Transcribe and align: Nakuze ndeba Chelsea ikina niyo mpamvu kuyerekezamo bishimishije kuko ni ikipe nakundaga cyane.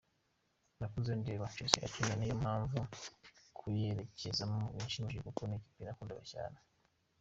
Nakuze 0.79 1.11
ndeba 1.19 1.51
Chelsea 1.53 1.85
ikina 1.87 2.13
niyo 2.15 2.35
mpamvu 2.41 2.77
kuyerekezamo 3.57 4.63
bishimishije 4.75 5.21
kuko 5.27 5.41
ni 5.45 5.55
ikipe 5.59 5.81
nakundaga 5.83 6.23
cyane. 6.33 6.57